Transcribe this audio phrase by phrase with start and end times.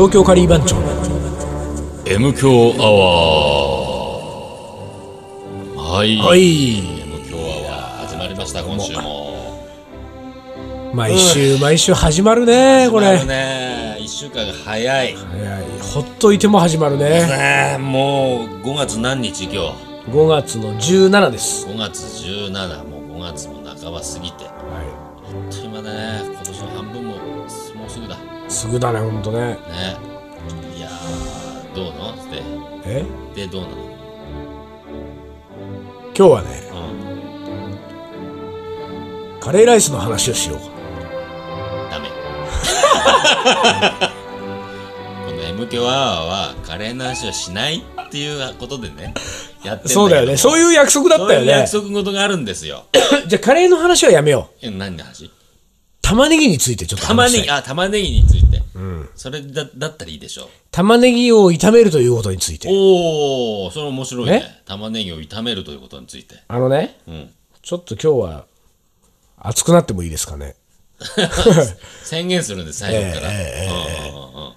[0.00, 0.76] 東京カリー番長。
[2.06, 5.76] M 強アワー。
[5.76, 9.60] はい、はい、M 強アワー始まりました今週も。
[10.94, 13.08] 毎週毎週始まるねこれ。
[13.18, 13.98] 始まるね。
[14.00, 15.14] 1週間が早い。
[15.14, 15.64] 早い。
[15.92, 17.04] ほっといても始まるね。
[17.26, 19.58] ねえもう5月何日今日
[20.08, 24.49] ？5月の17です、5月17もう5月も半ば過ぎて
[28.60, 29.56] すぐだねほんとね。
[30.76, 32.14] いやーどうの？
[32.30, 32.42] で
[32.84, 33.02] え？
[33.34, 33.74] でどうなの？
[36.14, 36.48] 今日はね
[39.34, 39.40] うん。
[39.40, 40.58] カレーライスの話をしよう。
[40.58, 40.64] か
[41.90, 42.10] ダメ。
[45.26, 49.14] この M 強アワーはカレーの話をしないっていうことでね
[49.64, 50.36] やってそうだよね。
[50.36, 52.84] そういう約束だったよそういう約ね束事があるんですよ。
[53.26, 54.66] じゃあカレーの話はやめよう。
[54.66, 55.30] え何の話？
[56.10, 57.40] 玉ねぎについてちょっと玉話したい。
[57.42, 58.62] ねぎあ玉ねぎについて、
[59.16, 60.48] それだだったらいいでしょ。
[60.70, 62.68] 玉ねぎを炒めるということについて。
[62.70, 64.32] おおそれ面白いね。
[64.40, 64.62] ね？
[64.66, 66.36] 玉ねぎを炒めるということについて。
[66.48, 67.30] あのねうん。
[67.62, 68.44] ちょっと今日は
[69.38, 70.56] 熱くなってもいいですかね？
[72.04, 74.52] 宣言するんです最初から、うんうんうん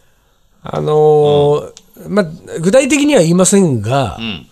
[0.66, 1.74] あのー
[2.10, 2.26] まあ
[2.60, 4.48] 具体的には言いませんが、うん。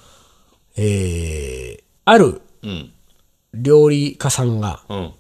[0.78, 2.92] えーあるうん。
[3.54, 5.12] 料理家さんがうん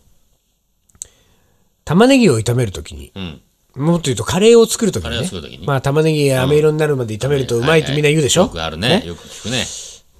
[1.91, 3.41] 玉ねぎを炒めるときに、うん。
[3.75, 5.67] もっと言うとカレーを作るときにカレーをね作る時に。
[5.67, 9.03] まあ玉ねぎが飴色になるまで炒めるとうまいってみんな言うでしょ、よくあるね。
[9.05, 9.65] よく聞くね。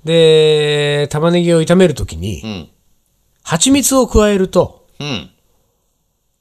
[0.03, 2.69] で玉ねぎを炒めるときにうん。
[3.44, 5.30] 蜂蜜を加えるとうん。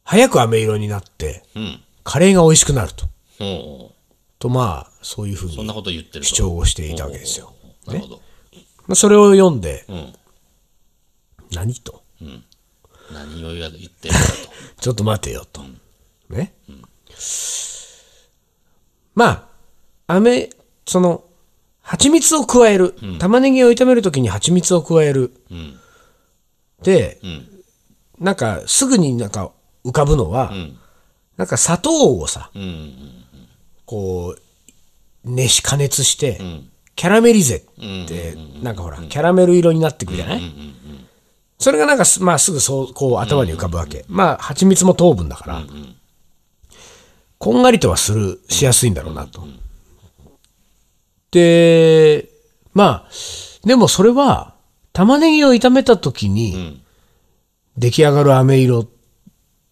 [0.03, 1.81] 早く飴色になってうん。
[2.03, 3.07] カレーが美味しくなると。
[3.39, 3.95] ほう
[4.41, 6.25] とまあそういうふうにそんなこと言ってると。
[6.25, 7.55] 主張をしていたわけですよ、
[7.87, 8.17] なるほど、
[8.89, 10.13] まあ、それを読んでうん。
[11.53, 12.03] 何と？
[13.13, 14.19] 何を言ってるんだ
[14.81, 15.63] ちょっと待てよと。
[16.29, 16.55] ね？
[19.15, 19.49] ま
[20.07, 20.51] あ、飴、
[20.87, 21.25] その、
[21.83, 22.95] 蜂蜜を加える。
[23.19, 25.33] 玉ねぎを炒めるときに蜂蜜を加える。
[26.83, 28.25] で、ん。
[28.25, 29.53] なんか、すぐになんか
[29.85, 30.79] 浮かぶのは、ん。
[31.37, 32.51] なんか砂糖をさ、
[33.87, 34.41] こう、
[35.25, 36.71] 熱し加熱して、ん。
[36.95, 37.61] キャラメリゼっ
[38.07, 40.43] て、なんかほら、キャラメル色になってくるじゃない、
[41.61, 44.07] それがなんかす、まあすぐそう、こう頭に浮かぶわけ。
[44.09, 45.63] まあ、蜂蜜も糖分だから、
[47.39, 49.47] こんがりとはする、しやすいんだろうなと。
[51.31, 52.31] で、
[52.73, 53.09] まあ、
[53.67, 54.55] でもそれは、
[54.95, 56.83] 玉ねぎを炒めた時に、
[57.77, 58.89] 出来上がる飴色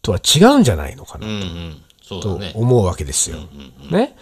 [0.02, 1.26] とは違うんじゃないのかな。
[2.06, 2.52] とね。
[2.54, 3.38] 思うわけですよ。
[3.90, 4.14] ね。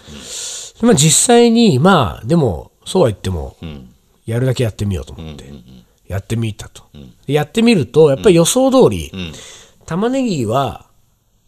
[0.82, 3.92] まあ実際に、まあ、でも、そうは言っても、ん。
[4.24, 5.52] やるだけやってみようと思って、
[6.08, 6.84] やってみたと。
[7.26, 9.32] でやってみると、やっぱり予想通り、ん。
[9.86, 10.86] 玉ねぎは、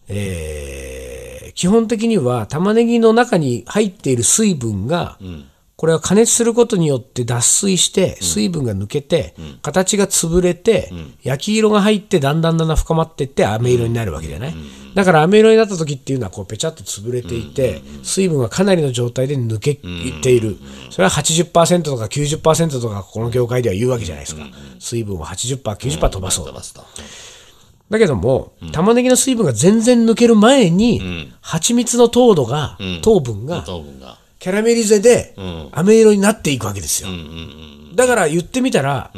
[0.09, 1.19] えー
[1.59, 5.19] 基本的には玉ねぎの中に入っている水分が、
[5.78, 14.55] これは加熱することによって脱水して、水分が抜けて、形が潰れて、焼き色が入って、だんだんだんだん深まっていって、飴色になるわけじゃない。
[14.97, 20.56] だから飴色になった時っていうのは、こう、ぺちゃっと潰れていて、水分がかなりの状態で抜けている。
[20.91, 24.43] それは80%とか90%とか、この業界では言うわけじゃないですか。
[24.81, 26.47] 水分を80%、90%飛ばそう
[27.89, 33.65] だけども、玉ねぎの水分が全然抜ける前に、蜂蜜の糖度が、糖分が
[34.38, 37.09] キャラメリゼでん、飴色になっていくわけですよ。
[37.94, 39.10] だから言ってみたら、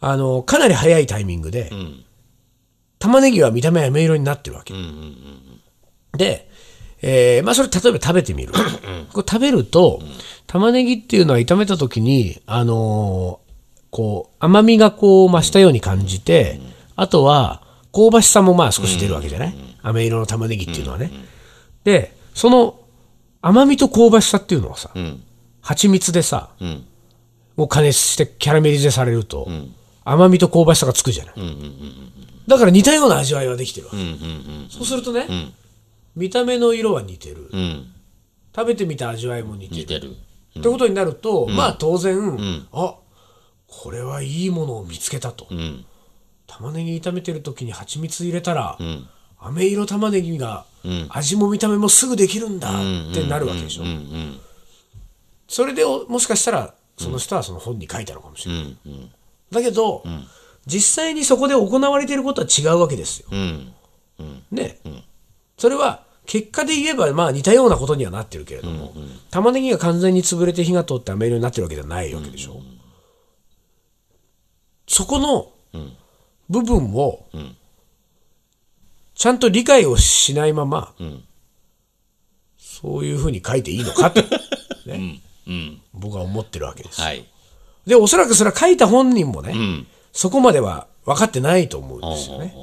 [0.00, 2.04] あの、かなり早いタイミングで、ん。
[2.98, 4.72] 玉ねぎは見た目飴色になってるわけ。
[6.16, 6.48] で、
[7.02, 8.52] えーまあそれ例えば食べてみる。
[9.12, 10.00] これ食べると、
[10.46, 13.44] 玉ねぎっていうのは炒めた時に、あのー
[13.90, 16.60] こう、甘みがこう増したように感じて、
[16.96, 19.54] あとは、香ばしさもまあ少し出るわけじゃない？
[19.82, 21.12] 飴色の玉ねぎっていうのはね。
[21.84, 22.80] で、その
[23.46, 25.22] 甘みと香ばしさっていうのはさ、ん。
[25.60, 26.84] 蜂蜜でさ、ん。
[27.56, 29.46] もう加熱してキャラメリゼされると、
[30.02, 31.34] 甘みと香ばしさがつくじゃない？
[32.46, 33.92] だから似たような味わいはできてるわ
[34.70, 35.26] そうするとね、
[36.16, 37.50] 見た目の色は似てる。
[37.52, 37.60] うん。
[37.60, 37.90] うん
[38.56, 40.12] 食べてみた味わいも似てる。
[40.58, 42.38] ってことになると、まあ当然、
[42.72, 42.94] あ
[43.66, 45.48] これはいいものを見つけたと。
[45.50, 45.84] うん。
[46.46, 49.08] 玉ねぎ炒めてる時に蜂蜜入れたら、ん。
[49.40, 50.66] 飴色玉ねぎが、
[51.08, 53.82] 味も見た目もすぐできるんだってなるわけでしょ。
[53.82, 54.40] うんうん
[55.46, 58.62] それでおもしかしたらその人はその本に書いたのかもしれない。
[58.62, 59.10] うんうん。
[59.50, 60.02] だけど、
[60.66, 63.28] 実際にそこで行われていることは違うわけですよ。
[63.30, 63.72] うん。
[64.50, 64.78] ね、
[65.58, 68.94] それは結果で言えばまあ似たようなことにはなってるけれども、
[69.30, 72.60] 玉ねぎが完全に潰れて火が通って飴色になってるわけじゃないわけでしょ。
[74.86, 75.52] そこの
[76.48, 77.26] 部分を
[79.14, 80.92] ちゃんと理解をしないまま、
[82.58, 84.22] そういうふうに書いていいのかと、
[84.86, 85.20] うん。
[85.46, 85.80] うん。
[85.92, 87.00] 僕は思ってるわけです。
[87.00, 87.24] はい。
[87.86, 89.86] で、おそらくそれは書いた本人もね、うん。
[90.12, 92.54] そこまでは分かってないと思うんですよね。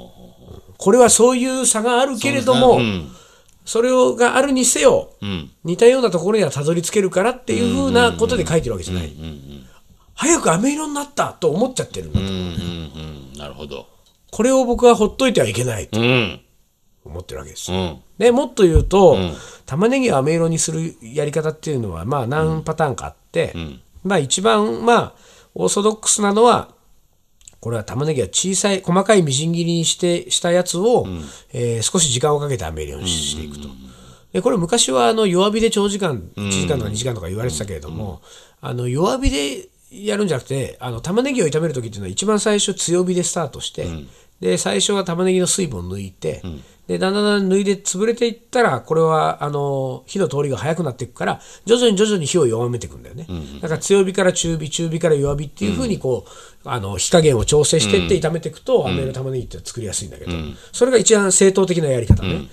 [0.78, 3.12] これはそういう差があるけれども、うん。
[3.66, 5.52] それをがあるにせよ、うん。
[5.64, 9.14] 似たようなところにはたどり着けるからっていうふうなことで書いてるわけじゃない。
[10.16, 12.32] 早く飴色になったと思っちゃってるんだとうん。
[12.32, 12.38] うん。
[13.34, 13.38] うん。
[13.38, 13.88] なるほど。
[14.32, 16.42] これを僕はほっといてはいけないとうん。
[17.04, 17.72] 思ってるわけです。
[18.18, 19.18] でもっと言うと、
[19.66, 23.54] 玉ねぎを飴色にするやり方っていうのはまあ何パターンかあって、
[24.04, 25.14] まあ一番まあ
[25.56, 26.70] オーソドックスなのは
[27.60, 31.08] これは玉ねぎは小さい細かいみじん切りにしてしたやつを、
[31.54, 33.68] えー少し時間をかけて飴色にしていくと。
[34.34, 38.22] でこれ昔はあの弱火で長時間1時間とか2時間とか言われてたけれども、
[38.62, 43.88] あの弱火でやるんじゃなくてあの玉ねぎを炒める時っていうのは一番最初強火でスタートして、
[44.40, 46.42] で最初は玉ねぎの水分を抜いて、
[46.88, 53.28] でだんだんだんだん抜いて潰れていったらこれはあの火の通りが早くなっていくから徐々に徐々に火を弱めていくんだよね、
[53.62, 60.32] だから強火から中火中火から弱火っていうふうにこう、あの火加減を調整していって炒めていくと、飴の玉ねぎって作りやすいんだけど、
[60.72, 62.50] それが一番正当的なやり方ね、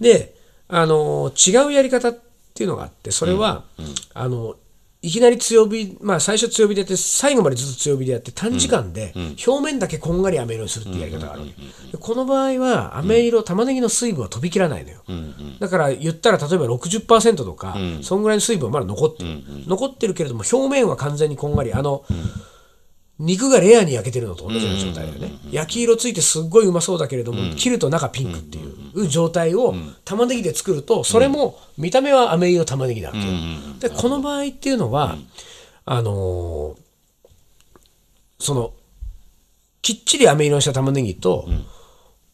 [0.00, 0.34] で
[0.66, 2.18] あの違うやり方っ
[2.52, 3.64] ていうのがあってそれは、
[4.12, 4.56] あの
[5.02, 9.14] いきなり強火、まあ、最初強火でやって最後までずっと強火でやって短時間で
[9.46, 11.52] 表面だけこんがり飴色にするっていうやり方があるわけ。
[11.92, 15.02] でこの場合は飴色、玉ねぎの水分は飛び切らないのよ、
[15.58, 22.04] だから言ったら例えば60%とか、そんぐらいの水分はまだ残ってる、残ってるけれども表面は完全にこんがりあの、
[23.20, 28.62] 肉がレアに焼けてるのと同じような状態だよね、焼き色ついてすっごいうまそうだけれども、切ると中ピンクってい
[28.94, 29.74] う状態を
[30.04, 33.24] 玉ねぎで作るとそれも見た目は飴色玉ねぎなわけよ、
[33.78, 35.16] でこの場合っていうのは、
[35.84, 36.80] あのー
[38.42, 38.72] その
[39.82, 41.46] きっちり飴色にした玉ねぎと、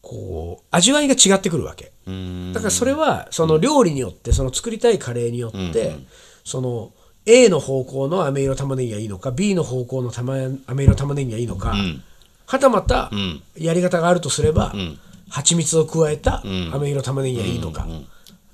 [0.01, 1.91] こう味わいが違ってくるわけ。
[2.05, 2.53] うん。
[2.53, 5.97] だからそれはその料理によってその作りたいカレーによって、
[6.45, 6.93] その
[7.27, 10.35] A の方向の飴色玉ねぎがいいのか B の方向の玉
[10.65, 11.75] 飴色玉ねぎがいいのか、
[12.45, 13.43] はたまたん。
[13.57, 14.73] やり方があるとすれば、
[15.29, 17.85] 蜂蜜を加えた飴色玉ねぎがいいのか、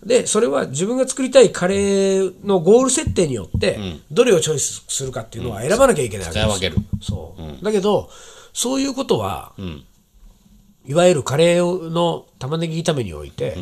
[0.04, 3.78] でそれは自分が作りたいカレーのゴール設定によって、
[4.12, 6.82] どれをチョイスするかっていうのは選ばなきゃいけないわけです。
[7.02, 7.64] そう。
[7.64, 8.10] だけど
[8.54, 9.54] そういうことは、
[10.86, 13.56] いわゆるカレーの玉ねぎ炒めにおいて、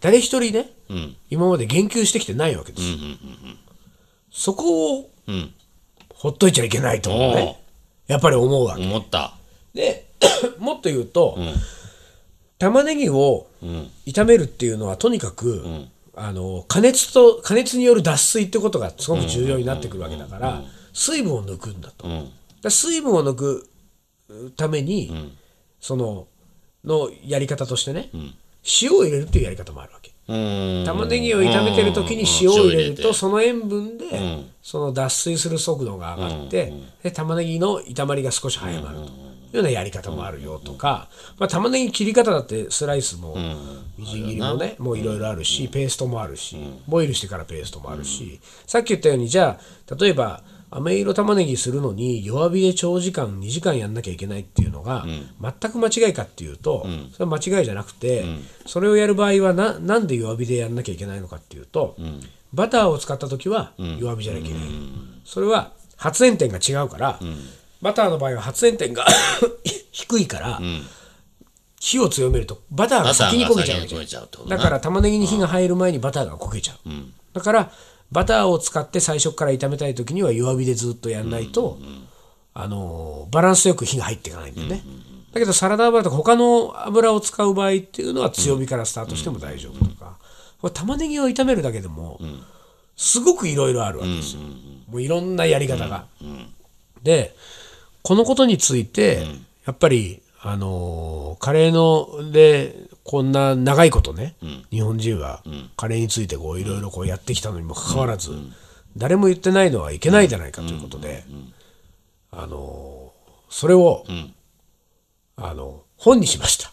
[0.00, 1.16] 誰一人ね、うん。
[1.28, 2.84] 今まで言及してきてないわけです、
[4.34, 5.54] そこをうん。
[6.14, 7.62] ほっといちゃいけないと思うね。
[8.06, 8.82] やっぱり思うわけ。
[8.82, 9.34] 思った。
[9.72, 10.06] で
[10.58, 11.38] もっと言うと、
[12.58, 13.46] 玉ねぎを
[14.06, 15.86] 炒めるっていうのはとにかく、
[16.16, 22.06] あの加熱と加熱による脱水ってことがすごく重要になってくるわけだから、水分を抜くんだと、
[22.62, 23.68] だ水分を抜く
[24.56, 25.32] ために、
[25.80, 26.26] その
[26.84, 28.10] のやり方としてね、
[28.82, 30.10] 塩を入れるっていうやり方もあるわけ。
[30.10, 30.13] うん。
[30.26, 33.14] 玉ねぎを炒めてる時に塩を入れるとうん。
[33.14, 34.06] その塩分で
[34.62, 36.72] その脱水する速度が上がって
[37.02, 43.36] で玉ねぎの炒まりが少し早まるというようなやり方もあるよとかまあ玉ねぎ切り方だってスライスも
[43.98, 46.56] みじん切りもねもういろいろあるしペーストもあるし
[46.88, 50.42] ボイルしてからペーストもあるしさっき言ったようにじゃあ例えば
[50.74, 55.06] 飴色玉ねぎするのに弱火で長時間2時間やんなきゃいけないっていうのが
[55.40, 58.24] 全く間違いかっていうとそれは間違いじゃなくて
[58.66, 61.96] それをやる場合はななんで弱火でやんなきゃいけないのかっていうと
[62.52, 64.68] バターを使った時は弱火じゃなきゃいけない。
[65.24, 67.20] それは発煙点が違うから
[67.80, 69.06] バターの場合は発煙点が
[69.92, 70.60] 低いから
[71.78, 76.88] 火を強めるとバターが先に焦げちゃうだから玉ねぎに火が入る前にバターが焦げちゃう、
[77.32, 77.70] だから
[78.12, 81.78] バターを使って最初から炒めたい時には弱火でずっとやんないと、
[82.52, 84.82] あのーバランスよく火が入っていかないんだよね、
[85.32, 90.16] だけどサラダ油とか他の油を使う場合っていうのは強火からスタートしても大丈夫とか、
[90.60, 92.20] これ玉ねぎを炒めるだけでも
[92.96, 94.42] すごくいろいろあるわけですよ、
[94.88, 96.06] もういろんなやり方が、
[97.02, 97.34] で
[98.02, 99.26] このことについて、
[99.66, 104.34] やっぱりあのーカレーのでこんな長いことね、
[104.70, 105.42] 日本人は
[105.76, 108.32] カレーについてこういろいろこうやってきたのにもかかわらず、
[108.96, 111.24] 誰も言ってないのはいけないじゃないかということで、
[112.30, 113.14] あのー
[113.50, 114.04] それを、
[115.36, 116.72] あの本にしました。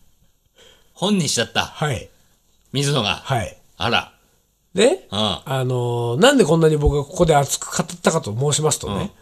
[0.94, 1.66] 本にしちゃった。
[1.66, 2.08] はい
[2.72, 3.20] 水野が。
[3.24, 4.12] はいあら。
[4.74, 5.18] で、うん。
[5.18, 9.12] あのーなんでこんなに僕がここで熱く語ったかと申しますとね、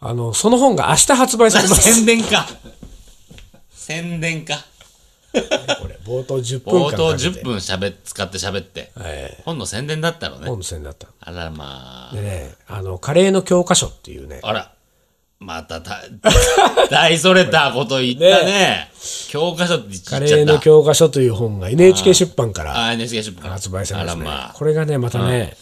[0.00, 1.82] あのその本が明日発売されます。
[1.94, 2.46] 宣伝か。
[3.72, 4.64] 宣伝か。
[5.80, 8.92] これ冒頭10分間冒頭かけて10分しゃべ使って喋って。
[9.00, 10.48] え本の宣伝だったのね。
[10.48, 11.08] 本の宣だった。
[11.20, 12.14] あらまあ。
[12.14, 14.72] でね、あのカレーの教科書っていうね、あら。
[15.38, 16.00] またた、
[16.90, 18.90] 大それたこと言ったね。
[19.28, 20.20] 教科書って言っちゃカ。
[20.20, 24.22] レーの教科書という本が NHK 出版からあ、NHK 出版発売されますね。
[24.22, 25.54] あらまこれがね、またね、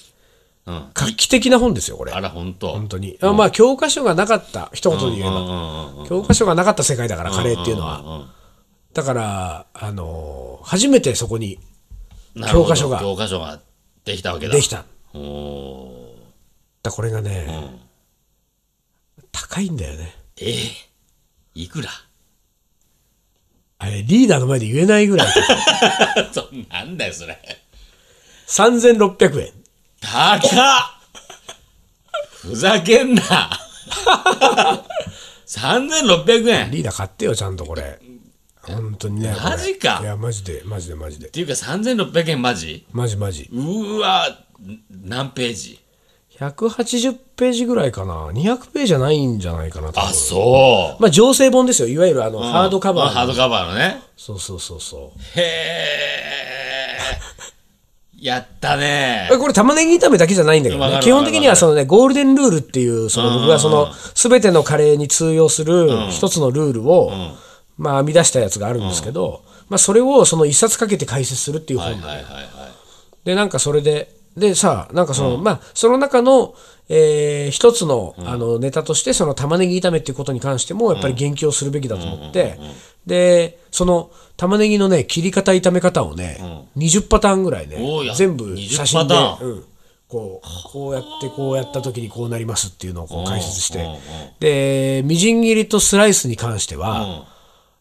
[0.64, 0.70] あ。
[0.70, 0.84] うん。
[0.94, 2.12] 画期的な本ですよ、これ。
[2.12, 2.68] あら、ほんと。
[2.68, 3.18] 本当に。
[3.20, 5.30] あまあ、教科書がなかった、一言で言えば。
[5.30, 6.06] うんうんうん。
[6.06, 8.28] 教科書がなかった世界だから、カレーっていうのは。
[8.94, 11.58] うんだから、あのー初めてそこに
[12.50, 13.60] 教科書が教科書が
[14.04, 14.54] できたわけだ。
[14.54, 14.84] できた。
[15.12, 16.14] おー
[16.82, 17.46] だこれがね、
[19.32, 20.14] 高いんだよね。
[20.40, 20.70] えー
[21.54, 21.90] いくら？
[23.78, 25.28] あれ、リーダーの前で言えないぐらい。
[26.32, 27.38] そなんだよ、それ。
[28.48, 29.52] 3600円。
[30.00, 30.40] 高っ
[32.30, 33.22] ふざけんな
[35.46, 37.98] !3600 円っリーダー買ってよ、ちゃんとこれ。
[38.72, 39.34] 本当にね。
[39.42, 41.28] マジかいや、マジで、マジで、マジで。
[41.28, 42.86] ていうか3600円マジ？
[42.92, 43.48] マジマジ。
[43.52, 44.26] うーわ、
[44.90, 45.80] 何ページ
[46.38, 48.28] ？180ページぐらいかな。
[48.28, 51.02] 200ページじゃないんじゃないかな、あ、そう。
[51.02, 51.88] まあ、情勢本ですよ。
[51.88, 53.10] いわゆるあの、ハードカバーの。
[53.10, 54.02] ハードカバーのね。
[54.16, 55.38] そうそうそうそう。
[55.38, 56.14] へえ。
[58.24, 59.28] やったね。
[59.38, 67.12] これ玉ねぎ炒めだけじゃないんだけどね基本的にはそのねゴールデンルールっていうその僕がその全てのカレーに通用する一つのルールを
[67.76, 72.44] まあ編み出したやつがあるんですけどまあそれをその一冊かけて解説するっていう本はいはいはいはい。
[73.24, 76.54] でなんかそれででさなんかそのまあその中の
[76.88, 82.58] えー一つのあのネタとしてその玉ねぎ炒めっていうことに関してもやっぱり言及をするべきだと思って
[83.06, 89.50] でその玉ねぎのね切り方炒め方をね20パターンぐらいねおーや全部20写真でパターン。
[89.50, 89.64] うん。
[90.06, 93.98] こうこうやってこうやった時にこうなりますっていうのをこう解説して。
[94.38, 97.26] でみじん切りとスライスに関しては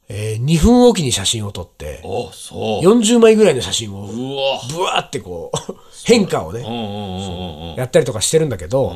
[0.10, 2.86] えー2分おきに写真を撮ってお、そう。
[2.86, 4.36] 40枚ぐらいの写真をう
[4.82, 5.00] わ。
[5.00, 7.76] ってこう 変化をねうんうんうんうんうん。
[7.76, 8.94] やったりとかしてるんだけど、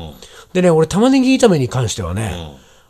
[0.52, 2.34] でね、俺、玉ねぎ炒めに関してはね、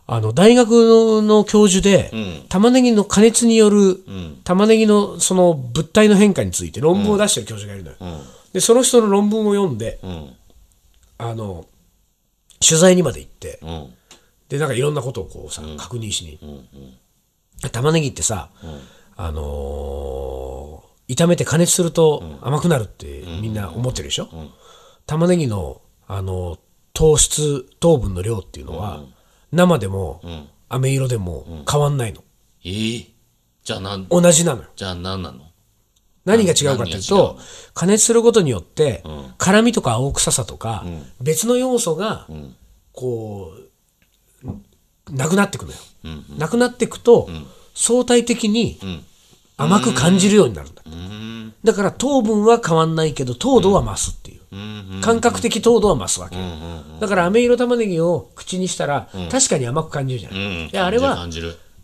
[0.06, 2.10] あの、大学の教授で、
[2.48, 4.00] 玉ねぎの加熱による、
[4.44, 8.20] 玉ねぎのその物体の変化について論文を出してる教授がいるのよ。
[8.52, 10.30] で、その人の論文を読んで、うん。
[11.18, 11.66] あの、
[12.66, 13.94] 取材にまで行って、うん。
[14.48, 16.38] で、なんかいろんなことをこうさ、確認しに。
[17.70, 18.50] 玉ねぎってさ、
[19.16, 24.28] あのー炒めて加熱すると甘くなるってみんな思ってるでしょ、
[25.06, 26.58] 玉ねぎの、あの
[26.92, 29.04] 糖質糖分の量っていうのは、
[29.50, 30.20] 生でも、
[30.68, 32.22] 飴色でも変わんないの。
[32.62, 33.06] えー？
[33.64, 34.68] じゃあなん、同じなのよ。
[34.76, 35.46] じゃあ何なの？
[36.26, 37.38] 何が違うかっていうと
[37.72, 39.02] 加熱することによって、
[39.38, 40.84] 辛みとか青臭さとか、
[41.22, 42.26] 別の要素が、
[42.92, 43.54] こ
[44.44, 44.46] う
[45.10, 45.78] なくなってくのよ、
[46.36, 47.30] なくなっていくと、
[47.78, 48.78] 相対的に
[49.56, 50.82] 甘く感じるようになるんだ。
[51.64, 56.36] だから糖分は変わんないけど糖度は増すっていう、感覚的糖度は増すわけ。
[56.36, 56.42] よ、
[57.00, 60.68] だから飴色玉ねぎを口にしたら、確かに甘く感じるじゃない、うん。
[60.70, 61.28] であれは。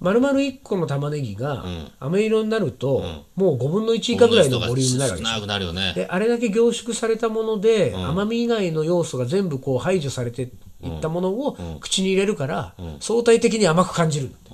[0.01, 1.65] 丸々1個の玉ねぎが
[1.99, 3.05] 飴色になると、
[3.37, 5.93] もう5分の1以下ぐらいのボリュームになるわけですよ少なくなるよね。
[5.95, 10.47] であれだけ凝縮されたもので、甘み以外の要素が全部こう排除されてい
[10.89, 14.51] ったものを口に入れるから、相対的に甘く感じるんだって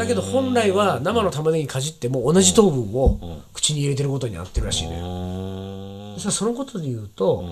[0.00, 5.06] だけど本来は生の玉ねぎかじっても同じ糖分を口に入れてることになってるらしいのよ。
[5.06, 6.14] うん。
[6.16, 7.44] でさそのことで言うと、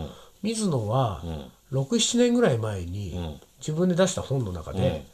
[0.42, 1.22] 水野は
[1.72, 5.04] 67年ぐらい前に自分で出した本の中で、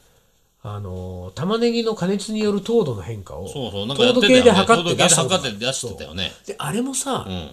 [0.63, 3.71] あの玉ねぎの加熱による糖度の変化を糖
[4.15, 4.21] 度。
[4.21, 6.31] 計で測って出したよね。
[6.47, 7.51] であれもさ、うん。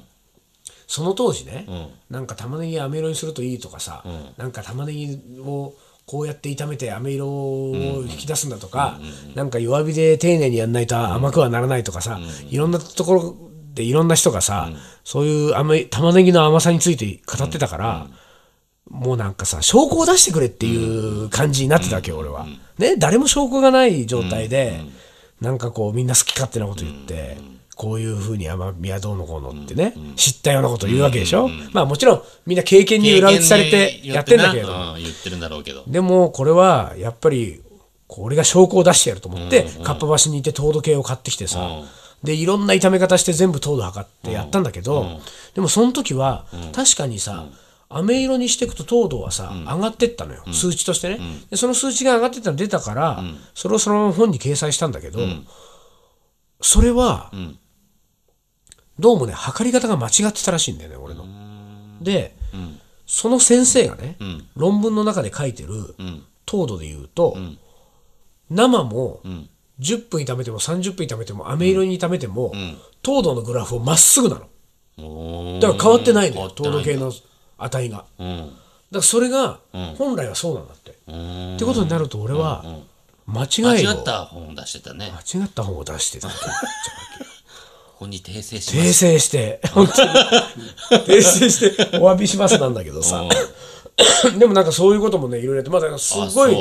[0.87, 1.65] その当時ね、
[2.09, 4.03] んなんか玉ねぎ飴色にするといいとかさ、
[4.37, 5.73] なんか玉ねぎを
[6.05, 8.99] こうやって炒めて飴色を引き出すんだとか、
[9.35, 13.35] なんか弱火で丁寧にやんないと甘くはならないとかさ、いろんなところ
[13.73, 14.69] でいろんな人がさ、
[15.03, 18.07] そういう飴玉ねぎの甘さについて語ってたから、
[18.89, 22.45] もうなんかさ証拠を出してくれっていう感じになってたわけよ、俺は。
[22.77, 24.81] ね誰も証拠がない状態で、
[25.41, 27.37] なんかこうみんな好き勝手なこと言って、
[27.75, 35.83] こういうふうに甘みはどうのこうのってね、知ったようなことを言うわけでしょ、まあもちろんみんな経験に裏打ちされてやってんだけれど言ってるんだろうけど。
[35.87, 37.61] でもこれはやっぱり
[38.07, 41.81] これが証拠を出してやると思って、かっぱ橋に行って糖度計を買ってきてさ、
[42.23, 45.21] でいろんな炒め方して全部糖度測ってやったんだけど、
[45.55, 47.47] でもその時は確かにさ、
[47.97, 51.19] 飴色にしていくと糖度はさ、上がってったのよ、数値としてね、
[51.49, 55.19] でその数値が上がってったの出たから、それをそのまま本に掲載したんだけど、
[56.61, 57.31] それは、
[58.99, 61.25] どうもね測り方が間違ってたらしいんだよね俺の。
[62.01, 62.35] で、
[63.05, 64.17] その先生がね、
[64.55, 65.95] 論文の中で書いてる
[66.45, 67.35] 糖度で言うと、
[68.49, 69.21] 生も
[69.79, 72.53] 10分炒めても30分炒めても飴色に炒めても、
[73.01, 75.59] 糖度のグラフをまっすぐなの。
[75.59, 76.49] だから変わってないのよ。
[76.49, 77.11] 糖度計の
[77.63, 78.05] 値が。
[78.19, 78.51] うん。
[78.91, 79.59] らそれが
[79.97, 82.63] 本来はそうなんだって、ってことになると俺は
[83.25, 85.11] 間間違いを違った本出してたね。
[85.33, 86.37] 間違った本を出してたって。
[88.01, 89.61] ここに訂正し訂正して。
[89.73, 90.09] 本当に。
[91.05, 93.23] 訂正してお詫びしますなんだけどさ。
[94.37, 96.55] でもなんかそういうこともねいろいろやってまだすあごい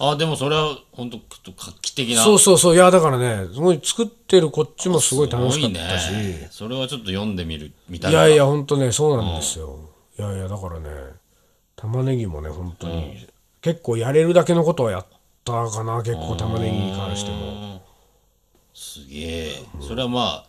[0.00, 1.18] あでもそれは本当
[1.56, 2.22] 画期的な。
[2.22, 2.74] そうそうそう。
[2.74, 6.48] いやだからねすごい作ってるこっちもすごい楽しかったし、ね。
[6.52, 9.76] それはちょっと読んでみるみたいいなやいや本当ねそうなんですよ、
[10.18, 10.88] いやいやだからね
[11.76, 13.28] 玉ねぎもね本当に、
[13.62, 15.06] 結構やれるだけのことはやっ
[15.44, 17.80] たかな結構玉ねぎに関しても。
[18.74, 19.52] すげえ。
[19.80, 20.46] それはまあ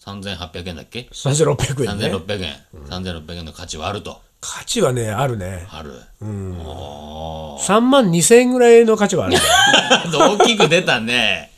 [0.00, 2.06] 3800円だっけ？3600円ね。
[2.06, 2.56] 3600円、
[2.88, 4.20] 3600円の価値はあると。
[4.40, 5.68] 価値はねあるね。
[5.70, 11.52] ある、あ3万2000円ぐらいの価値はあるんだよあ大きく出たね。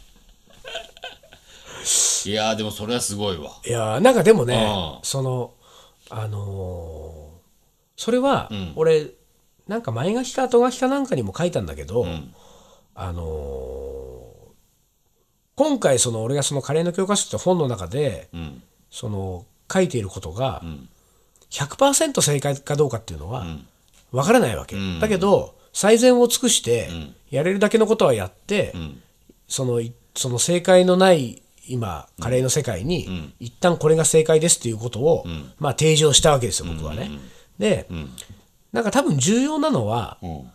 [2.27, 3.53] いやーでもそれはすごいわ。
[3.67, 5.05] いやーなんかでもねうん。
[5.05, 5.53] その
[6.11, 7.34] あのー
[7.97, 9.11] それは、俺
[9.67, 12.07] なんか前書きか後書きかなんかにも書いたんだけど、
[12.95, 14.25] あのー
[15.57, 18.63] 今回その俺がそのカレーの教科書って本の中で、ん。
[18.91, 20.63] その書いていることが、
[21.51, 23.47] 100%正解かどうかっていうのは
[24.13, 26.89] わからないわけ、だけど最善を尽くして、
[27.31, 28.73] やれるだけのことはやって、
[29.49, 35.25] そのいその正解のない今カレーの世界に、一旦これが正解ですっていうことを、
[35.59, 37.11] まあ提示をしたわけですよ僕はね。
[37.59, 37.89] で、
[38.73, 40.51] なんか多分重要なのは、ん。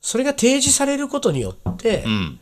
[0.00, 2.40] それが提示されることによって、うん。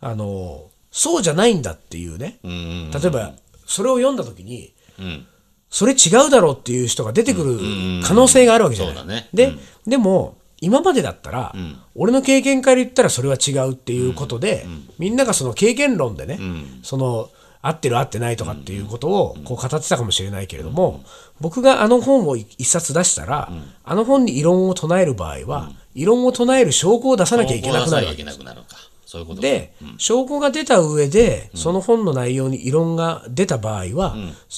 [0.00, 3.34] あのそうじゃないんだっていうね、うん例えば
[3.66, 5.26] それを読んだ時にうん。
[5.68, 7.58] それ違うだろうっていう人が出てくる
[8.02, 8.94] 可能性があるわけじゃない。
[8.96, 9.28] そうだね。
[9.32, 9.52] で、
[9.86, 11.54] でも今までだったら、
[11.94, 14.66] 俺の経験から言ったらそれは違うっていうことで、
[14.98, 16.40] みんながその経験論でね、
[16.82, 17.30] その
[17.62, 21.02] 合ってる合ってないとかっていうことをこう語ってたかもしれないけれども、
[21.40, 23.52] 僕があの本を一冊出したら、
[23.84, 29.42] あの本に異論を唱える場合は、異論を唱える証拠を出さなきゃいけなくなるわけいけなくなるのかそういうことか。
[29.42, 34.16] で、証拠が出た上で、その本の内容に異論が出た場合は、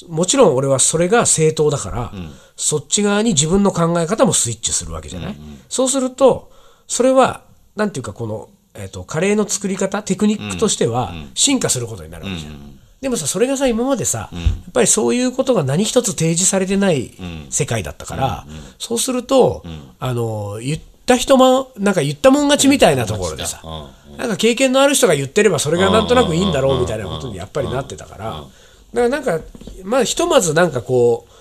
[0.08, 2.12] もちろん俺はそれが正当だから、
[2.54, 5.36] そっち側に自分の考え方もスイッチするわけじゃない、
[5.70, 6.52] そうすると
[6.86, 7.44] それは
[7.76, 12.78] なんていうかこの、えー、とカレーの作り方テクニックとしては進化することになるわけじゃん。
[13.02, 14.38] でもさそれがさ今までさ、や
[14.70, 17.10] っぱりそういうことが何一つ提示されてない
[17.50, 18.46] 世界だったから、
[18.78, 19.64] そうすると、
[19.98, 24.16] あの言った人もなんか言ったもん勝ちみたいなところでさ、うん。
[24.18, 28.48] なんか経験のある人が言ってればそれがなんとなくいいんだろうみたいなことにやっぱりなってたから、だか
[28.94, 29.40] らなんか、
[29.82, 31.32] まあひとまずなんかこう、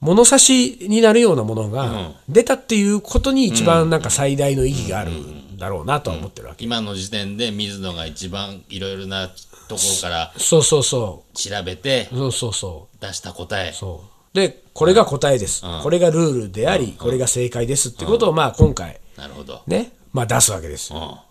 [0.00, 6.64] 物差しになるようなものが出たっていうことに一番なんか最大の意義があるんだろうなとは思ってるわけ。
[6.64, 9.30] 今の時点で水野が一番いろいろな
[9.70, 12.16] ところからそうそうそ調べてう。
[12.16, 12.96] そうそうそう。
[13.00, 14.36] 出した答えそう。
[14.36, 15.62] で、これが答えです。
[15.82, 20.98] これがルールであり、これが正解ですってことをまあ今回なるほどね、まあ出すわけですよ。
[20.98, 21.30] うん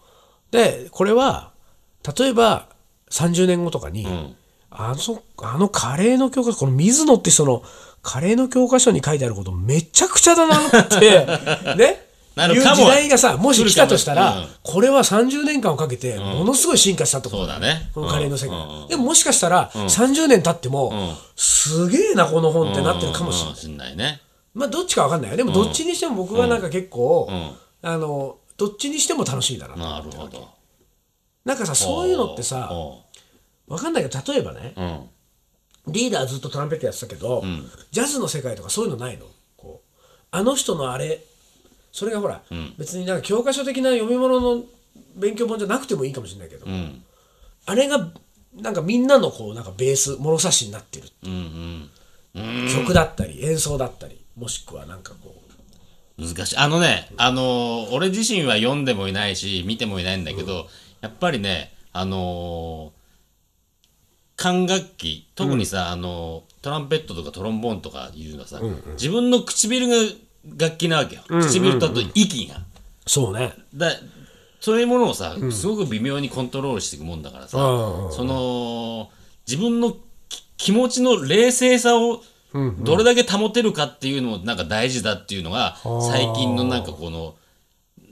[0.52, 1.52] でこれは
[2.17, 2.69] 例えば
[3.12, 4.08] 30年後とかに、
[4.71, 7.62] あのあのカレーの教科書この水野ってその
[8.02, 11.25] カレーの教科書に書いてあることめちゃくちゃだなって
[11.78, 12.09] ね
[12.47, 17.41] いう時代がさもし来たとしたら、これは30年間をかけてものすごい進化したってこと。
[17.41, 17.91] そうだね。
[17.93, 20.93] このカレーの世界、でももしかしたら30年経っても、
[21.36, 24.21] すげえなこの本ってなってるかもしれない、ね
[24.54, 25.21] まあどっちかわかん。
[25.21, 26.62] ないよでもどっちにしても僕はなん。
[26.62, 27.30] か結構、
[27.82, 30.47] あのどっちにしても楽しみだななるほど
[31.45, 31.58] なん。
[31.58, 32.69] かさそういうのってさ
[33.67, 33.93] うわかん。
[33.93, 34.73] ないけど例えばね
[35.88, 37.43] リーダーずっとトランペットやってたけど、
[37.91, 39.25] ジャズの世界とかそういうのないの
[39.56, 39.97] こう
[40.32, 41.23] あの人のあれ
[41.91, 42.41] それがほら、
[42.78, 44.63] 別になんか教科書的な読み物の
[45.15, 47.04] 勉強本じゃなくてもいいかもしれないけど、うん。
[47.65, 48.10] あれが
[48.56, 51.89] なんかみんなのこうなんかベース物差しになってる、うん
[52.36, 52.69] うん。
[52.73, 55.36] 曲だったり演奏だったりもしくはなんかこ
[56.17, 56.21] う。
[56.21, 56.58] 難しい。
[56.58, 60.67] あのねあのー俺自身は読んでもいないし見てもいないんだけど、
[61.02, 62.99] やっぱりねあのー
[64.36, 68.60] 管楽器特にさ、あのートランペットとかトロンボーンとかいうのはさ、
[68.93, 69.95] 自分の唇が
[70.45, 72.62] 楽器なわけよ、唇とあと息が。
[73.06, 73.54] そうね。
[73.73, 73.91] だ
[74.60, 79.10] そういうものをさ、すごく微妙にコントロールしていくもんだからさ、うんその
[79.47, 79.95] 自分の
[80.28, 82.21] き気持ちの冷静さを
[82.80, 87.36] どれだけ保てるかっていうのもなんか大事だっていうのが最近のなんかこの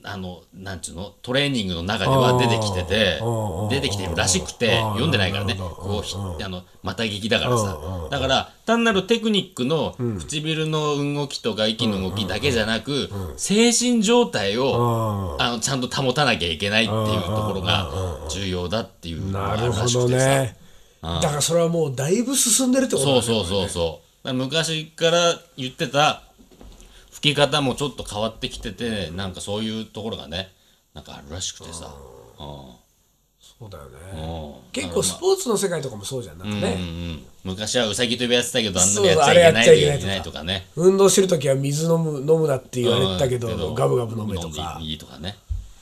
[0.10, 5.56] あのなんちゅうのトレーニングの中では出てきててうん出てきてるらしくてうん読んでないからね。
[5.56, 7.78] こうひあのまた聞きだからさ。
[8.10, 17.89] だから単なるテクニックの唇の動きとか息の動きだけじゃなく精神状態をああのちゃんと保たなきゃいけないっていうところが
[18.30, 20.46] 重要だっていうのがあるらしくてさ。
[21.02, 24.34] だからそれはもうだいぶ進んでるってことだねそうそうそうそう。
[24.34, 26.24] 昔から言ってた
[27.17, 30.51] 吹き方もちょっと変わってきててなんかそういうところがね
[30.93, 31.91] なんかあるらしくてさ。
[32.38, 34.23] そうだようんね。
[34.23, 34.71] うん。
[34.71, 37.25] 結構スポーツの世界とかもそうじゃんなんかうんうね、ん。
[37.43, 39.97] 昔はうさぎ跳びやってたけどあんなのやっちゃいけないとあれやっちゃいけないとか。
[39.97, 40.67] いけないとかね。
[40.75, 43.73] 運動してる時は水飲む飲むなって言われてたけど,、うん。
[43.73, 44.73] ガブガブ飲めとか。
[44.77, 45.36] 飲んでいいとかね。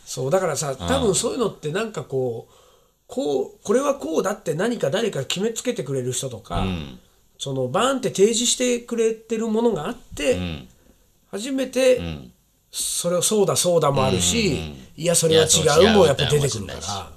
[0.05, 2.53] そうだからさ多分そういうのってなんかこう
[3.07, 6.99] こうこれはこうだって何か誰か決めつけてくれる人とか、うん。
[7.37, 10.67] そのバーンって提示してくれてるものがあって、うん
[11.37, 12.31] 初めてうん。
[12.77, 17.09] それをそうだそうだもあるし、いやそれは違うもやっぱ出てくるから、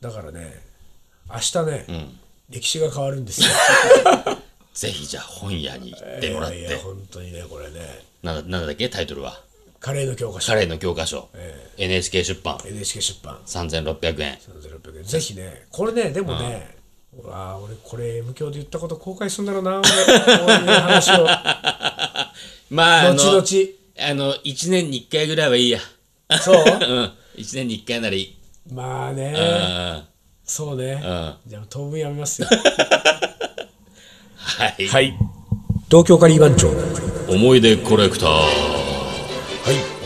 [0.00, 0.60] だからね
[1.30, 2.18] 明日ね、ん。
[2.50, 3.46] 歴史が変わるんですよ。
[4.74, 8.04] ぜひじゃあ本屋に行ってもらっいやいてや本当にねこれね。
[8.22, 9.40] なんだなんだっけタイトルは？
[9.78, 10.48] カレーの教科書。
[10.48, 11.28] カレーの教科書。
[11.76, 12.58] NHK 出版。
[12.66, 13.36] NHK 出版。
[13.46, 14.38] 3600円。
[14.38, 15.04] 3600円。
[15.04, 16.76] ぜひねこれねでもね、
[17.22, 19.88] わあ俺これ M 教で言ったこと後悔するんだろうな俺。
[19.88, 19.94] こ
[20.46, 21.28] ういう話を
[22.70, 23.78] まああの後々。
[24.00, 25.80] あの1年に1回ぐらいはいいや。
[26.40, 26.54] そう？
[26.62, 27.12] うん。
[27.36, 28.34] 1年に1回ならいい。
[28.72, 29.34] まあね。
[29.36, 30.02] うん。
[30.44, 30.92] そうね。
[30.92, 31.34] うん。
[31.46, 32.48] じゃあ当分やめますよ。
[34.36, 35.14] はい、はい。
[35.90, 36.68] 東京カリー番長。
[36.68, 36.74] は
[37.28, 38.28] 思い出コレクター。
[38.30, 38.34] い。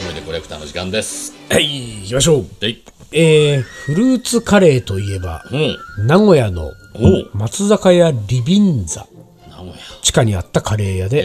[0.00, 1.34] 思い出コレクターの時間です。
[1.50, 2.02] はい。
[2.02, 2.46] 行きましょう。
[2.60, 2.78] はい。
[3.12, 5.76] えー、フルーツカレーといえばうん。
[6.06, 7.30] 名古屋のおう。
[7.34, 9.06] 松坂屋リビンザ
[10.02, 11.22] 地下にあったカレー屋で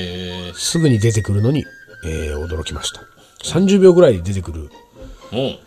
[0.49, 1.65] えすぐに出てくるのに、
[2.05, 3.01] えー驚きました。
[3.43, 4.69] 30秒ぐらいで出てくる。
[5.31, 5.53] ー、う。
[5.55, 5.59] ん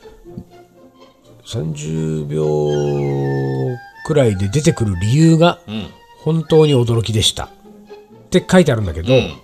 [1.44, 3.76] 30秒
[4.07, 5.87] くらいで出てくる理由がうん。
[6.22, 7.44] 本当に驚きでした。
[7.46, 7.48] っ
[8.31, 9.40] て書いてあるんだけど、ん。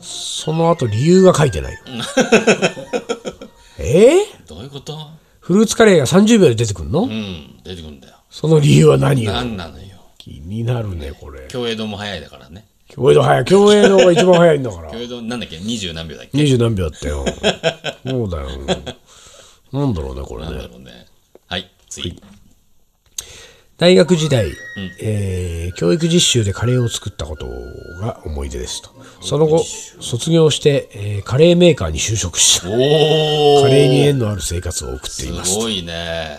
[0.00, 1.72] その後理由が書いてない。
[1.74, 1.78] よ
[3.78, 4.98] えー、どういうこと？
[5.40, 7.60] フルーツカレーが30秒で出てくるの、うん。
[7.64, 8.14] 出てくるんだよ。
[8.30, 9.32] その理由は何よ？
[9.32, 9.84] 何なのよ。
[10.18, 11.40] 気になるねこれ。
[11.48, 14.88] 共栄堂も早いだからね共栄堂早い共栄堂が一番早いんだから。
[14.90, 15.58] 共栄堂なんだっけ？
[15.58, 16.30] 二十何秒だっけ？
[16.38, 17.24] 二十何秒だったよ。
[18.06, 18.48] そ うだよ
[19.70, 21.06] なんだろうねこれなんだねろうね。
[21.46, 22.20] はい次。
[23.76, 24.46] 大学時代、
[25.00, 27.46] えー教育実習でカレーを作ったこと
[28.00, 28.90] が思い出ですと。
[29.20, 29.62] その後
[30.00, 36.38] 卒業して、えーカレーメーカーに就職しおおカレーに縁のある生活を送っていますすごいね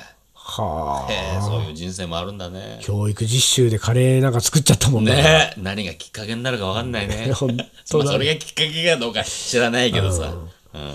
[0.50, 1.12] はあ。
[1.12, 2.80] へえそういう人生もあるんだね。
[2.82, 7.32] 教育実習でカレーなんか作っちゃったもんねねえ何がきっかけになるか分かんないね。
[7.34, 10.34] 本 ま当それがきっかけかどうか知らないけどさ。
[10.74, 10.94] うん。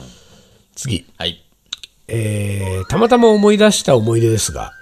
[0.75, 1.43] 次、はい。
[2.09, 4.73] えーたまたま思い出した思い出ですが、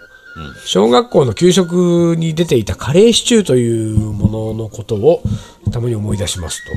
[0.64, 5.22] 小学校の給食に出ていたカレーシチューというもののことを
[5.70, 6.72] たまに思い出しますと、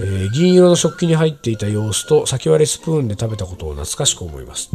[0.00, 4.70] えー銀色の食器に入っていた様子と先割れスプーンで食べたことを懐かしく思います。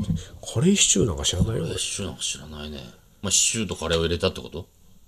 [0.53, 1.63] カレーシチューなんか知らないよ。
[1.63, 2.79] 俺シチューなんか知らないね。
[3.21, 4.67] まあシチューとカレーを入れたってこと？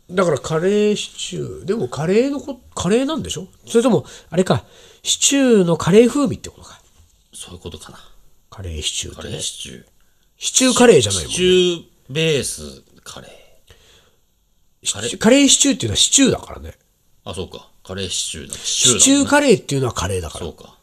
[0.10, 1.66] だからカレーシチュー。
[1.66, 3.48] でもカレーのこカレーなんでしょ？
[3.68, 4.64] それともあれか。
[5.04, 6.80] シチューのカレー風味ってことか。
[7.34, 8.00] そういうことかな。
[8.50, 9.86] カレーシチューっカレーシチュー。
[10.38, 16.74] シチューカレーじゃないもんシチューベースカレーカレーシチューっていうのはシチューだからね。
[17.24, 18.54] あそうかカレーシチューだ。
[18.56, 20.46] シチューだシチューカレーっていうのはカレーだから。
[20.46, 20.76] そうか。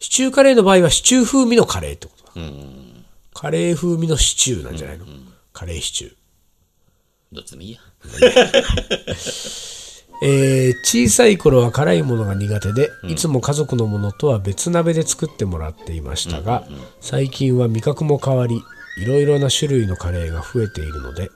[0.00, 2.30] シチューカレーの場合はシチュー風味のカレーってことだ。
[2.36, 3.04] うん。
[3.34, 5.06] カレー風味のシチューなんじゃないの、
[5.52, 6.14] カレーシチュー。
[7.32, 7.80] どっちでもいいや。
[10.22, 16.66] えー小さい頃は辛いものが苦手で、いつも家族のものとは別鍋で作ってもらっていましたが、
[17.00, 18.60] 最近は味覚も変わり
[18.98, 21.30] いろいろな種類のカレーが増えているので、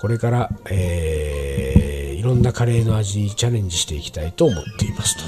[0.00, 1.85] これから、えーい
[2.26, 5.22] ろんなカレーの味にチャレンジしていきたいと思っていますと、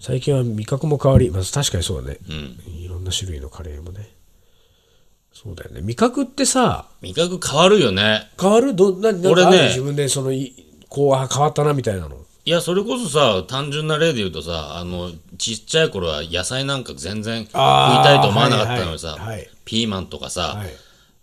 [0.00, 2.18] 最近は味覚も変わりまず確かにそうだね、
[2.66, 4.08] いろんな種類のカレーもね。
[5.32, 5.80] そうだよね。
[5.82, 8.30] 味覚ってさ味覚変わるよね。
[8.40, 8.74] 変わる？
[8.74, 9.68] どなな俺ね。
[9.68, 10.54] 自分でそのい
[10.88, 12.16] こうあ変わったなみたいなの？
[12.44, 19.50] いやそれこそさ単純な例で言うとさあのちっちゃい頃は野菜なんか全然食いたいと思わなかったのにさ、はいはいはい。
[19.64, 20.68] ピーマンとかさ、はい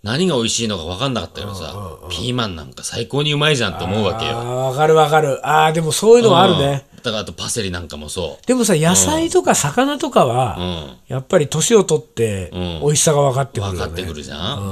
[0.03, 4.35] 何が美味しいのか分かんなかったけどさ、ピーマンなんか最高にうまいじゃんって思うわけよ。
[4.35, 10.61] わかるわかるあーでもそういうのはあるね、うんだからあとパセリなんかもそでもさ野菜とか魚とかは、う。
[10.61, 10.97] うん。
[11.07, 14.59] やっぱり年を取ってん美味しさが分かってくるよね分かってくるじゃん。
[14.59, 14.63] う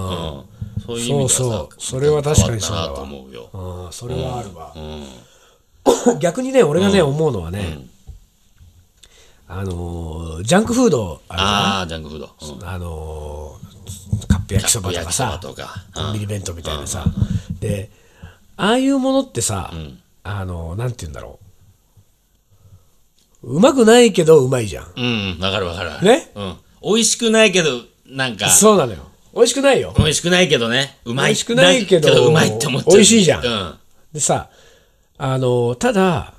[0.44, 0.44] ん。
[0.86, 3.50] そういう意味そうそうそれは確かにそうだと思うよ。
[3.52, 4.80] うんそれはあるわ、う
[6.16, 6.20] ん。
[6.20, 7.88] 逆にね俺がね、思うのはね、
[9.48, 12.30] あのージャンクフードあああ、ジャンクフード。
[12.42, 12.68] うん。
[12.68, 15.86] あのー焼きそばとかさとか。
[15.94, 17.06] コンビニ弁当みたいなさ、
[17.60, 17.90] で
[18.58, 19.72] ああいうものってさ、
[20.24, 21.40] あのなんて言うんだろ
[23.44, 26.02] ううまくないけどうまいじゃんうん、わかるわかる。
[26.06, 26.32] ね？
[26.36, 26.56] うん。
[26.82, 29.00] 美味しくないけど、なんか、そうなのよ
[29.34, 31.26] 美味しくないよ美味しくないけどね、うまい。
[31.28, 32.94] 美味しくないけどうまいって思っちゃう。
[32.96, 33.76] 美味しいじゃんうん。
[34.12, 34.50] でさ
[35.18, 36.34] あのただ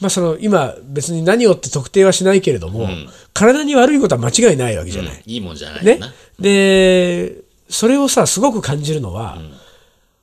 [0.00, 2.88] まあその今別に何をって特定はしないけれども、
[3.32, 5.22] 体に悪いことは間違いないわけじゃない。
[5.26, 5.98] いいもんじゃないよね？
[5.98, 6.12] な。。
[6.40, 9.38] で、それをさ、すごく感じるのは、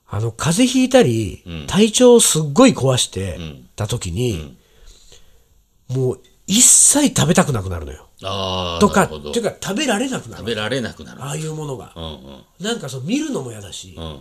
[0.10, 3.40] あの、風邪ひいたり、体調をすっごい壊して
[3.76, 4.58] た時に、
[5.90, 8.08] もう一切食べたくなくなるのよ。
[8.80, 10.38] とか、っていうか食べられなくなる。
[10.38, 11.24] 食べられなくなる。
[11.24, 11.94] ああいうものが。
[11.96, 12.44] うんうん。
[12.60, 14.20] なんかそう見るのも嫌だし、うん。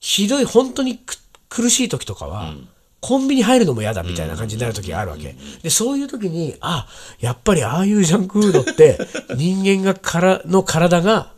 [0.00, 1.16] ひどい、本当にく
[1.48, 2.54] 苦しい時とかは、
[3.00, 5.34] コンビニ入るのも嫌だみたいな感じになる時があるわけ。
[5.62, 6.86] で、そういう時に、あ、
[7.18, 8.98] やっぱりああいうジャンクフードって、
[9.36, 11.32] 人間がからの体が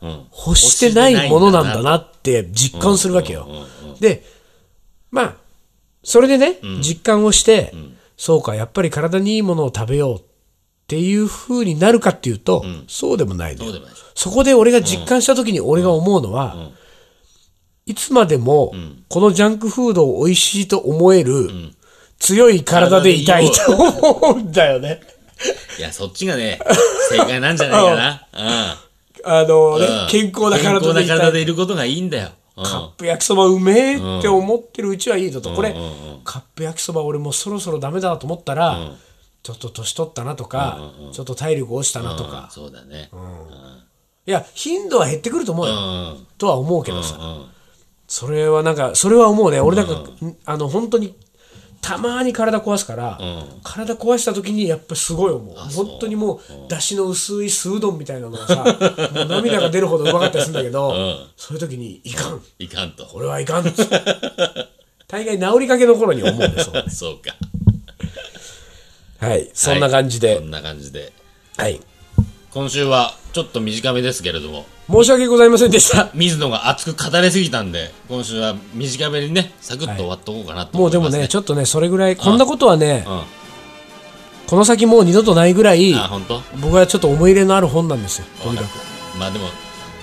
[0.47, 3.49] 欲してないものなんだなって実感するわけよ。
[4.01, 4.25] で、
[5.11, 5.35] まあ、
[6.03, 7.73] それでね、実感をして、
[8.17, 10.23] そうか、やっぱり体にいいものを食べようっ
[10.89, 13.65] ていう風になるかっていうと、そうでもないの。
[14.15, 16.57] そこで俺が実感した時に俺が思うのは、
[17.87, 18.73] いつまでも
[19.09, 21.49] このジャンクフードを美味しいと思える
[22.19, 25.01] 強い体でいたいと思うんだよね。
[25.79, 26.61] いや、そっちがね、
[27.11, 28.29] 正解なんじゃないかな。
[29.25, 30.09] あのねうん。
[30.09, 31.19] 健康な体健康ないでたい。
[31.19, 32.29] 体でいることがいいんだよ。
[32.29, 35.55] うんカップ焼きそばうめえって思ってるうちはいいぞと。
[35.55, 38.93] これうんうんうん、カップ焼きそば俺もうそろそろダメだなと思ったら、
[39.43, 42.51] ちょっと年取ったなとか、ちょっと体力落ちたなとうんか。
[42.53, 43.11] そうだね。
[44.27, 45.73] いや、頻度は減ってくると思うよ。
[45.73, 45.83] うんう
[46.21, 47.17] んとは思うけどさ。
[47.19, 47.47] うん
[48.13, 49.59] それはなんか、それは思うね。
[49.59, 50.05] 俺なんか、
[50.45, 51.17] あの、本当に、
[51.81, 53.19] たまに体壊すから、
[53.63, 55.57] 体壊した時にやっぱすごい思う。
[55.57, 58.65] 本当にもう、出汁の薄い酢うどんみたいなのがさ、
[59.31, 60.95] 涙が出るほどうまかったりするんだけど、
[61.39, 62.43] そういう時に、いかん。
[62.59, 63.07] いかんと。
[63.07, 63.75] これはいかん。
[65.09, 66.85] 大概治りかけの頃に思うんですよ。
[66.93, 67.35] そうか。
[69.27, 69.51] はい。
[69.55, 70.37] そんな感じで。
[70.37, 71.15] こんな感じで。
[71.57, 71.81] はい。
[72.55, 76.11] 今週はちょっと短めですけれども、申し訳ございませんでした。
[76.13, 83.23] 水野が熱く語りすぎたんで、今週は短めにね、サクッと終わっとこうかなと思います、ねもうでもね、ちょっとね、それぐらい、こんなことはね、うん。
[84.49, 86.43] この先もう二度とないぐらい、あ、本当？
[86.61, 88.27] 僕はちょっと思い入れのある本なんですよ。
[88.43, 89.19] とにかく。
[89.19, 89.47] まあでも、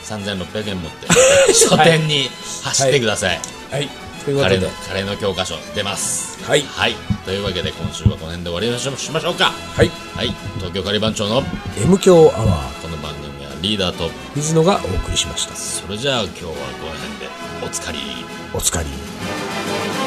[0.05, 1.07] 3600円持って、
[1.53, 2.31] 書店に
[2.63, 3.39] 走ってください。
[3.69, 4.08] はい。
[4.25, 6.43] ということでカレーの、、教科書出ます。
[6.43, 6.95] はいはい。
[7.25, 9.51] というわけで今週はこの辺で終わりましょうしましょうか。
[9.75, 9.91] はい。
[10.15, 10.33] はい。
[10.57, 11.43] 東京カリバン長の
[11.77, 15.55] M 強アワー、この番組はリーダーと、水野がお送りしました。
[15.55, 16.55] それじゃあ今日はこ
[16.85, 17.29] の辺で
[17.65, 17.99] おつかり。
[18.53, 19.98] お疲れ。